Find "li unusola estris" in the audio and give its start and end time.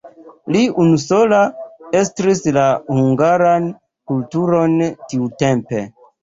0.53-2.41